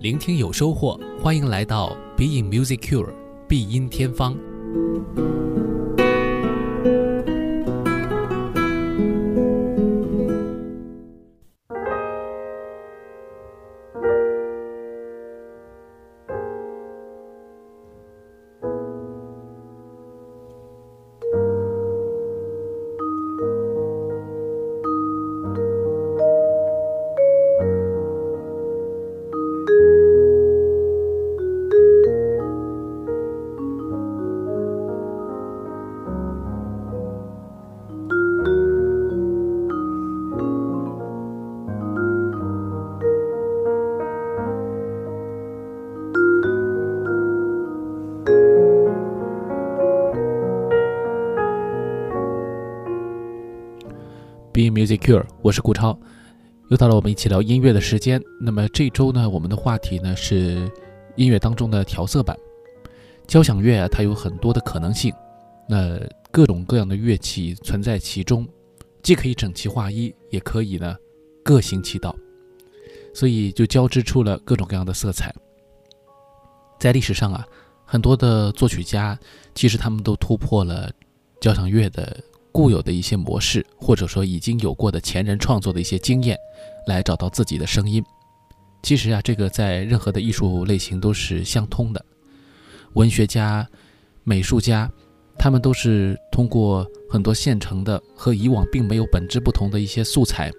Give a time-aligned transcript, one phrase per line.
[0.00, 3.12] 聆听有收获，欢迎来到 Being Music Cure
[3.48, 4.36] 必音天方。
[55.40, 55.98] 我是顾超，
[56.68, 58.22] 又到了我们一起聊音乐的时间。
[58.38, 60.70] 那么这周呢，我们的话题呢是
[61.16, 62.36] 音乐当中的调色板。
[63.26, 65.10] 交响乐啊，它有很多的可能性，
[65.66, 65.98] 那
[66.30, 68.46] 各种各样的乐器存在其中，
[69.02, 70.94] 既可以整齐划一，也可以呢
[71.42, 72.14] 各行其道，
[73.14, 75.34] 所以就交织出了各种各样的色彩。
[76.78, 77.46] 在历史上啊，
[77.86, 79.18] 很多的作曲家
[79.54, 80.90] 其实他们都突破了
[81.40, 82.14] 交响乐的。
[82.52, 86.36] 固有的一些模式，或者说已经有过的前人创作的一些经验，
[86.86, 88.02] 来找到自己的声音。
[88.82, 92.04] 其实啊，这个在任何的艺术类型都是相通的。
[92.94, 93.68] 文学家、
[94.24, 94.90] 美术家，
[95.38, 100.50] 他们都是通过很多现成的和以往并没有本质不同的一些素材，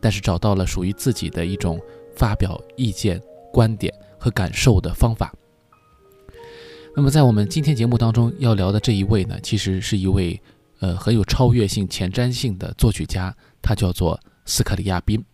[0.00, 1.80] 但是找到了属于自己的一种
[2.14, 3.20] 发表意见、
[3.52, 5.34] 观点和感受的方法。
[6.96, 10.40] 那么，在我们今天节目当中要聊的这一位呢，其实是一位。
[10.80, 15.24] 呃，很有超越性、前瞻性的作曲家，他叫做斯克里亚宾。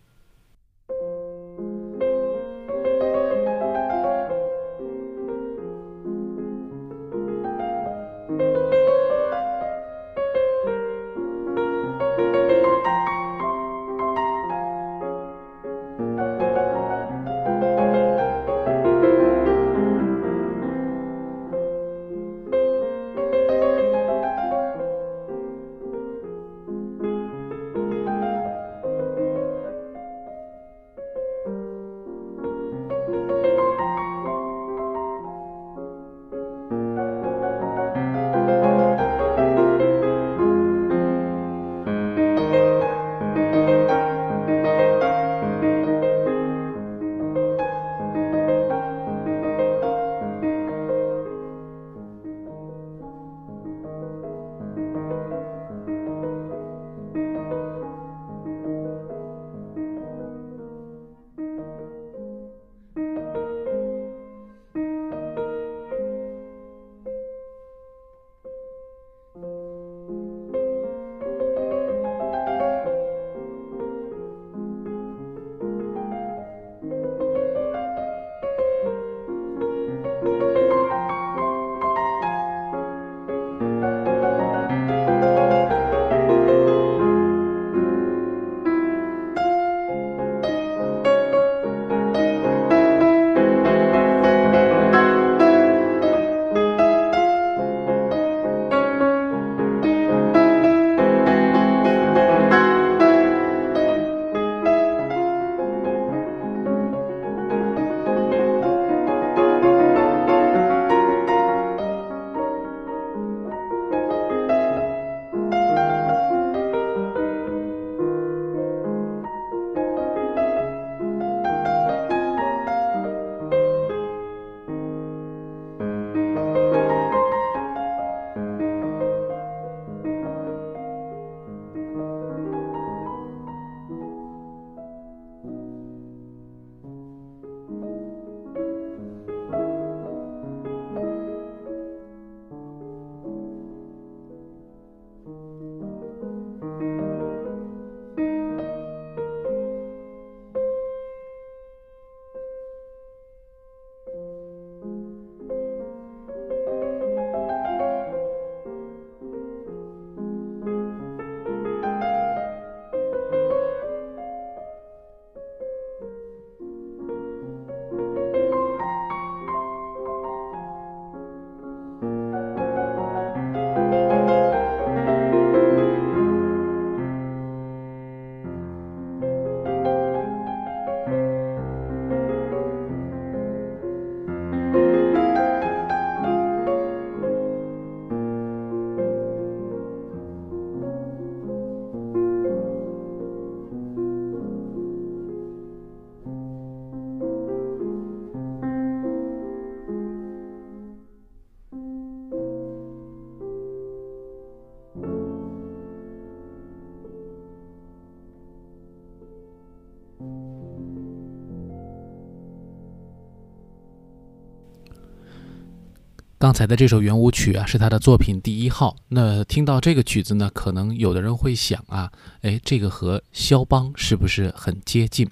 [216.43, 218.93] 刚才的这首圆舞曲啊，是他的作品第一号。
[219.07, 222.11] 那听到这个曲子呢，可能有的人会想啊，
[222.41, 225.25] 哎，这个和肖邦是不是很接近？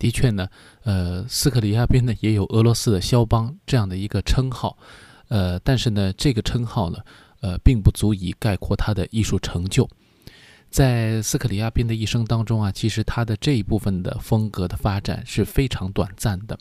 [0.00, 0.48] 的确呢，
[0.82, 4.76] 呃，斯克里亚宾呢也有俄罗斯的肖邦这样的一个称号，
[5.28, 6.98] 呃，但是呢，这个称号呢，
[7.40, 9.88] 呃，并不足以概括他的艺术成就。
[10.70, 16.58] 在斯克里亚宾的一生当中啊，其实他的这一部分的风格的发展是非常短暂的。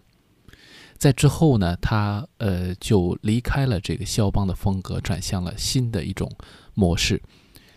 [0.98, 6.32] 在之后呢，他呃就离开了这个肖邦的风格，转向了新的一种
[6.74, 7.22] 模式。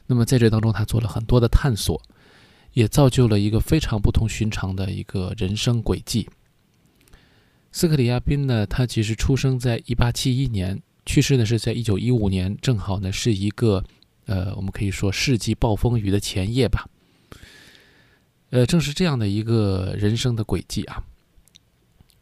[0.07, 2.01] 那么在这当中，他做了很多的探索，
[2.73, 6.29] 也造就了一个非常不同寻常的一个人生轨迹。
[7.73, 13.85] 斯克里亚宾呢，他其实出生在一八七一年，去世呢是在一九一五年，正好呢是一个
[14.27, 16.89] 呃我们可以说世纪暴风雨的前夜吧。
[18.51, 21.05] 呃，正是这样的一个人生的轨迹啊。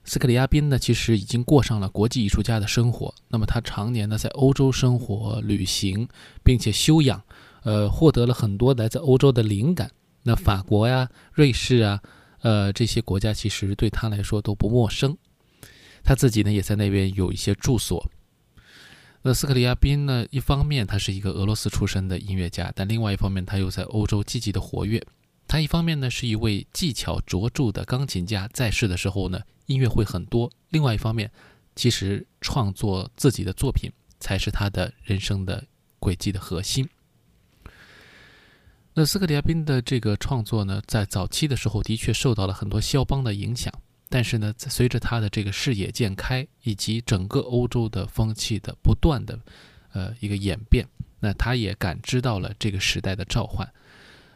[0.08, 3.14] 斯克里亚宾呢，其实已经过上了国际艺术家的生活。
[3.28, 6.08] 那么他常年呢在欧洲生活、旅行，
[6.42, 7.22] 并且修养，
[7.62, 9.90] 呃，获得了很多来自欧洲的灵感。
[10.22, 12.02] 那法国呀、瑞士啊，
[12.40, 15.14] 呃，这些国家其实对他来说都不陌生。
[16.02, 18.10] 他自己呢也在那边有一些住所。
[19.20, 25.04] 那斯克里亚宾呢，一方面他是一个俄罗斯出身的音乐家，但另外一方面他又在欧洲积极的活跃。
[25.48, 29.40] 他一方面呢是一位技巧卓著的钢琴家，在世的时候呢。
[29.68, 31.30] 音乐会很多，另外一方面，
[31.76, 35.62] 其实创作自己的作品才是他的人生的
[35.98, 36.88] 轨迹的核心。
[38.94, 43.70] 那斯克里亚宾的这个创作呢，在早期的时候的确受到了很多肖邦的影响，
[44.08, 49.38] 但是呢，随着他的这个视野渐开，以及整个欧洲的风气的不断的
[49.92, 50.88] 呃一个演变，
[51.20, 53.70] 那他也感知到了这个时代的召唤，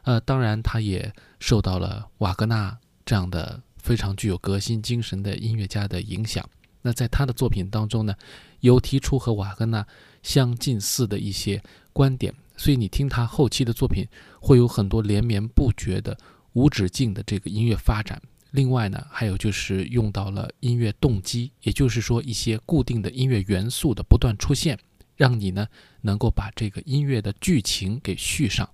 [0.02, 3.62] 呃，当然他也受到了瓦格纳这样的。
[3.82, 6.49] 非常具有革新精神的音乐家的影响。
[6.82, 8.14] 那在他的作品当中呢，
[8.60, 9.84] 有提出和瓦格纳
[10.22, 11.60] 相近似的一些
[11.93, 14.06] 观点，所以你听他后期的作品，
[14.40, 16.16] 会有很多连绵不绝的
[16.52, 18.22] 无止境的这个音乐发展。
[18.52, 24.78] 另外呢，还有就是用到了音乐动机，也就是说一些固定的音乐元素的不断出现，
[25.16, 25.66] 让你呢
[26.02, 28.70] 能够把这个音乐的剧情给续上。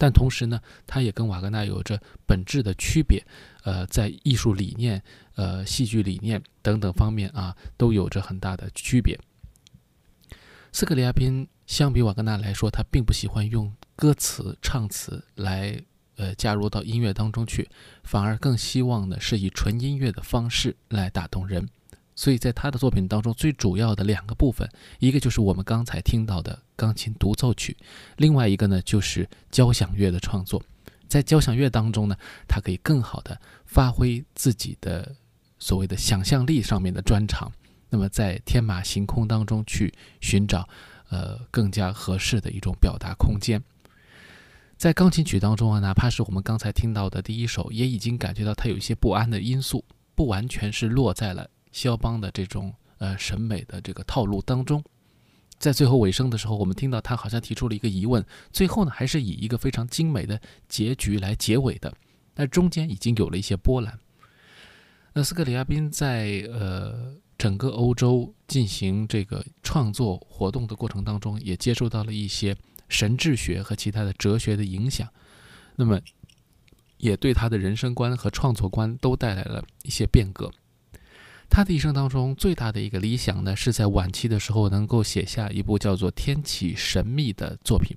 [0.00, 3.22] 但同时呢，它也跟瓦格纳有着本质的区别，
[3.64, 5.02] 呃，在艺术理念、
[5.34, 9.20] 呃，戏剧理念等等方面啊，都有着很大的区别。
[10.72, 15.78] 斯克里亚宾相比瓦格纳来说，他并不喜欢用歌词、唱词来
[16.16, 17.68] 呃加入到音乐当中去，
[18.02, 21.68] 反而更希望呢是以纯音乐的方式来打动人。
[22.20, 24.68] 所以在他的作品当中，最主要的两个部分，
[24.98, 27.74] 一个就是我们刚才听到的钢琴独奏曲，
[28.18, 30.62] 另外一个呢就是交响乐的创作。
[31.08, 35.16] 在交响乐当中呢，他可以更好的发挥自己的
[35.58, 37.50] 所谓的想象力上面的专长，
[37.88, 40.68] 那么在天马行空当中去寻找
[41.08, 43.62] 呃更加合适的一种表达空间。
[44.76, 49.82] 在钢琴曲当中啊，哪怕是我们刚才听到的第一首，也已经感觉到它有一些不安的因素，
[50.14, 51.48] 不完全是落在了。
[51.72, 54.82] 肖邦的这种呃审美的这个套路当中，
[55.58, 61.94] 在最后尾声的时候，我们听到他好像提出了一个疑问，最后呢还是以一个非常精美的结局来结尾的，
[62.34, 63.98] 但中间已经有了一些波澜。
[65.12, 72.56] 那斯克里亚宾在呃整个欧洲进行这个创作活动的过程当中，也接受到了一些
[72.88, 75.08] 神智学和其他的哲学的影响，
[75.76, 76.00] 那么
[76.98, 80.50] 也对他的人生观和创作观都带来了一些变革。
[81.50, 87.96] 他的一生当中最大的一个理想呢，是在晚期的时候能够写下一部叫做《天启神秘》的作品。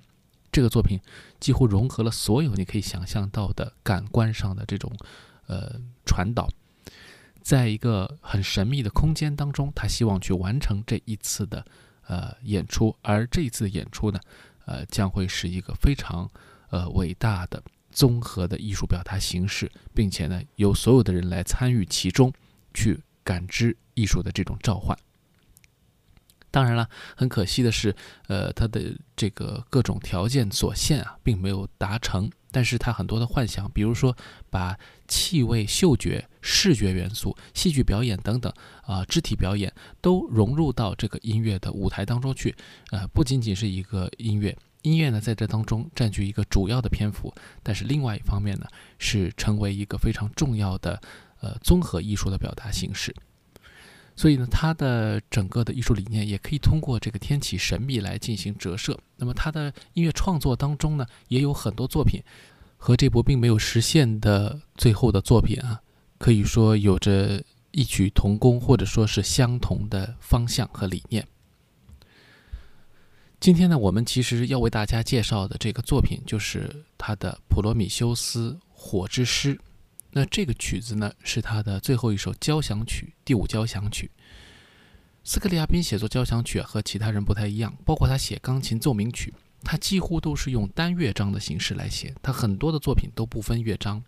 [0.50, 1.00] 这个作品
[1.40, 4.92] 几乎融合了所有你可以想象到的感官上的这种
[5.46, 6.48] 呃传导，
[7.42, 11.64] 在一个很神秘的空间当中，他希望去完成这一次的
[12.06, 12.94] 呃演出。
[13.02, 14.20] 而这一次演出呢，
[14.66, 16.28] 呃，将会是一个非常
[16.70, 22.32] 呃伟大的综合的艺术表达形式，并且呢，由所有的人来参与其中
[22.74, 23.00] 去。
[23.24, 24.96] 感知艺术的这种召唤。
[26.50, 27.96] 当然了，很可惜的是，
[28.28, 32.30] 呃，他的这个各种条件所限啊，并没有达成。
[32.52, 34.16] 但是他很多的幻想，比如说
[34.48, 34.78] 把
[35.08, 38.52] 气味、嗅觉、视觉元素、戏剧表演等等
[38.82, 42.54] 啊，肢体表演都融入到这个音乐的舞台当中去。
[42.92, 48.68] 呃，不仅仅是一个音乐，音乐呢在这当中占据一个主要的篇幅，但是另外一方面呢，
[49.00, 51.02] 是成为一个非常重要的。
[51.44, 53.14] 呃，综合艺术的表达形式，
[54.16, 58.98] 所以呢，他的整个的艺术理念也可以通过这个天启神秘来进行折射。
[59.18, 62.22] 那么，他的音乐创作当中呢，也有很多作品
[62.78, 65.82] 和这部并没有实现的最后的作品啊，
[66.16, 71.26] 可以说有着异曲同工或者说是相同的方向和理念。
[73.38, 79.54] 今天呢，我们其实要为大家介绍的这个作品，就是他的《普罗米修斯火之诗》。
[80.16, 84.12] 那这个曲子呢，是他的最后一首交响曲，第五交响曲。
[85.24, 94.00] 斯克里亚宾写作交响曲和其他人不太一样，包括他写钢琴奏鸣曲，他几乎都是用单乐章的形式来写，他很多的作品都不分乐章。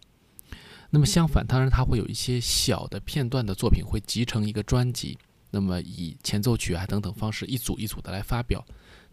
[0.90, 5.18] 那么相反，当然他会有一些小的片段的作品会集成一个专辑，
[5.50, 8.64] 那么以前奏曲啊等等方式一组一组的来发表。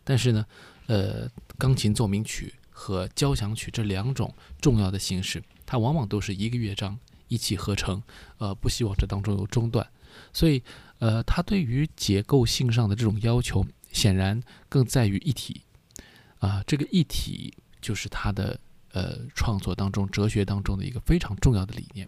[0.03, 0.45] 但是呢，
[0.85, 4.31] 呃，钢琴奏鸣曲和交响曲这两种
[4.62, 8.01] 重要的形式，它往往都是一个乐章一气呵成，
[8.38, 9.88] 呃，不希望这当中有中断。
[10.32, 10.62] 所以，
[11.00, 15.62] 呃，它对于结构性上的这种要求，显然更在于一体。
[16.39, 18.60] 啊，这个一体就是他的
[18.91, 22.08] 呃创作当中、哲学当中的一个非常重要的理念。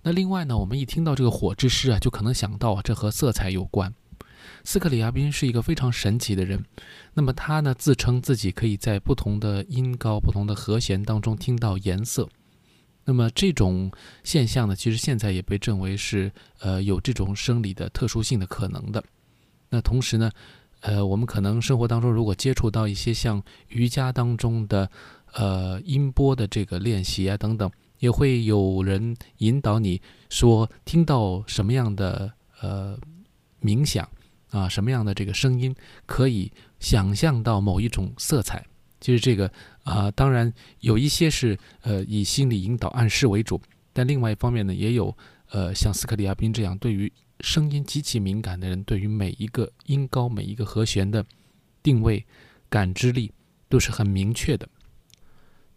[0.00, 3.94] 那另外呢，我们一听到这个火之诗啊，就可能想到啊，这和色彩有关。
[4.64, 6.64] 斯克里亚宾是一个非常神奇的人，
[7.12, 12.30] 那么他呢自称自己可以在不同的音高、不同的和弦当中听到颜色，
[13.08, 13.90] 那么这种
[14.22, 19.02] 现象呢，其实现在也被认为是呃有这种生理的特殊性的可能的。
[19.70, 20.30] 那同时呢，
[20.80, 24.90] 呃，我们可能生活当中如果接触到一些像瑜伽当中的
[25.32, 29.98] 呃音波的这个练习啊等等，也会有人引导你
[30.28, 32.98] 说听到什么样的呃
[33.62, 34.06] 冥想。
[34.50, 35.74] 啊，什么样的这个声音
[36.04, 38.66] 可以想象到某一种色彩？
[39.00, 39.50] 其实这个
[39.84, 43.60] 啊，当然有一些是呃以心理引导暗示为主，
[43.92, 45.16] 但另外一方面呢，也有
[45.50, 51.24] 呃像斯克里亚宾这样对于声音极其敏感的人，对于每一个音高、每一个和弦的
[51.82, 52.24] 定位
[52.68, 53.32] 感知力
[53.68, 54.68] 都是很明确的。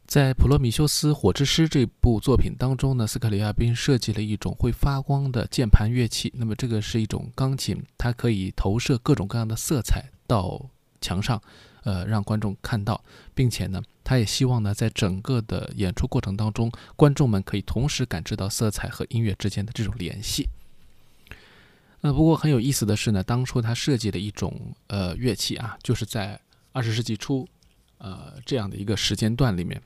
[0.07, 6.29] 在《普罗米修斯火之诗》这部作品当中呢，斯克里亚宾设计了一种会发光的键盘乐器。
[6.35, 11.41] 那么，这个是一种钢琴，它可以投射各种各样的色彩到墙上，
[11.83, 20.47] 呃，让观众看到，并且呢，他也希望呢，在整个的演出过程当中，观众们可以同时感知到色彩和音乐之间的这种联系。
[22.01, 26.39] 呃，不过很有意思的是呢，当初他设计的一种呃乐器啊，就是在
[26.71, 27.47] 二十世纪初，
[27.99, 29.81] 呃，这样的一个时间段里面。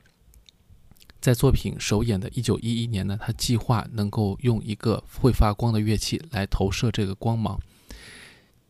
[1.20, 7.60] 在作品首演的一九一一年呢，他计划能够用一个会发光的乐器来投射这个光芒。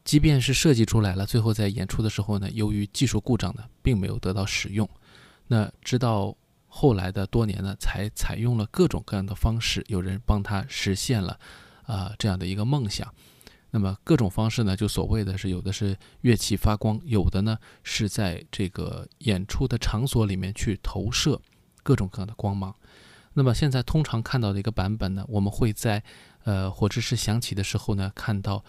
[0.06, 4.88] 即便是设计出来了，最后在演出的时候呢，由于技术故障呢，并没有得到使用。
[5.48, 6.34] 那直到
[6.68, 11.38] 后来的多年呢，才采用了各种各样的方式，有人帮他实现了
[11.82, 13.12] 啊这样的一个梦想。
[13.72, 21.38] 那么各种方式呢，就所谓的是有的是乐器发光，有的呢是在这个演出的场所里面去投射。
[21.82, 22.75] 各种各样的光芒，
[23.34, 26.02] 那么现在通常看到的一个版本呢，我们会在
[26.42, 28.64] 呃火之诗响起的时候呢，看到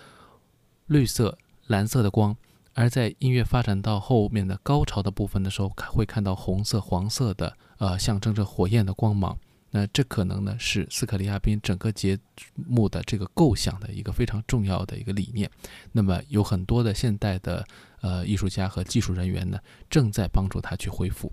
[0.88, 2.34] 绿色、蓝色的光；
[2.74, 9.38] 而在音乐发展到后面的高潮的部分的时候，会看到红色、黄色的呃象征着火焰的光芒。
[9.70, 12.18] 那这可能呢是斯克里亚宾整个节
[12.56, 15.52] 目的这个构想的一个非常重要的一个理念。
[15.92, 17.68] 那么有很多的现代的
[18.00, 21.32] 呃艺术家和技术人员呢，正在帮助他去恢复。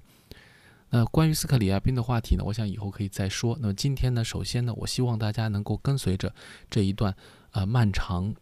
[0.91, 3.57] 那关于斯克里亚宾的话题呢，我想以后可以再说。
[3.61, 6.35] 那么今天呢，首先呢，我希望大家能够跟随着
[6.69, 7.15] 这一段
[7.53, 8.35] 呃漫长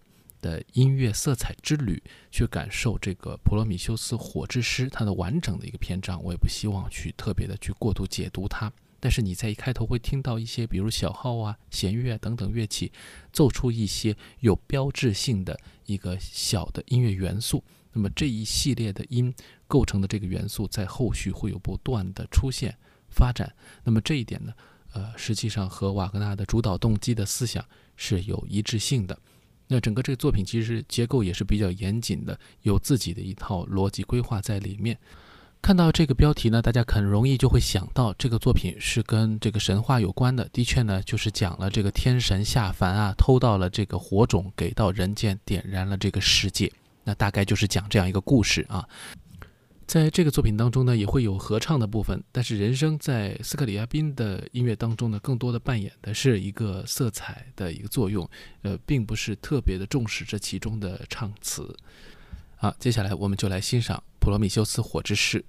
[0.42, 6.22] 的音乐色彩之旅，去感受这个普罗米修斯火之诗它的完整的一个篇章。
[6.22, 8.70] 我也不希望去特别的去过度解读它。
[9.00, 12.92] 但是你在一开头会听到一些，比如小号啊、弦乐啊等等乐器，
[13.32, 17.64] 奏出一些有标志性的一个小的音乐元素。
[17.92, 19.34] 那么这一系列的音
[19.66, 22.76] 构成的这个元素，在后续会有不断的出现
[23.10, 23.52] 发展。
[23.82, 24.52] 那么这一点呢，
[24.92, 27.64] 呃，实际上和瓦格纳的主导动机的思想
[27.96, 29.18] 是有一致性的。
[29.68, 34.98] 那整个这个作品其实结构也是比较严谨的，有自己的一套逻辑规划在里面。
[35.62, 40.48] 看到这个标题呢，大家很容易就会想到这个作品是跟这个神话有关的。
[40.52, 46.72] 的确呢，就是讲了这个天神下凡啊，偷到了这个火种，给到人间，点燃了这个世界。
[47.04, 48.88] 那大概就是讲这样一个故事啊，
[49.86, 58.28] 在这个作品当中呢，也会有合唱的部分，但是人声在斯克里亚宾的音乐当中呢，更多的扮演的是一个色彩的一个作用，
[58.62, 61.76] 呃，并不是特别的重视这其中的唱词。
[62.56, 65.40] 好，接下来我们就来欣赏《普罗米修斯火之诗》。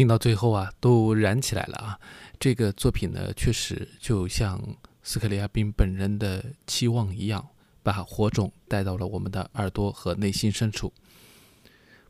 [0.00, 2.00] 听到最后啊，都燃起来了啊！
[2.38, 4.58] 这个作品呢，确实就像
[5.02, 7.46] 斯克里亚宾本人的期望一样，
[7.82, 10.90] 把火种带到了我们的耳朵和内心深处。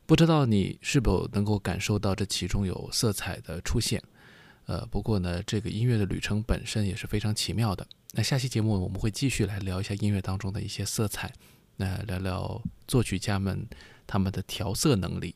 [0.05, 4.01] 不知道你是否能够感受到这其中有色彩的出现？
[4.67, 7.85] 呃，不过呢，这个音乐的旅程本身也是非常奇妙的。
[8.13, 11.29] 那下期节目我们会继续来聊一下音乐当中的一些色彩，
[11.75, 13.67] 那聊聊作曲家们
[14.07, 15.35] 他们的调色能力。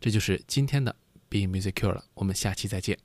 [0.00, 0.94] 这就是今天的。
[1.32, 2.98] Be Musicure 了，我们下期再见。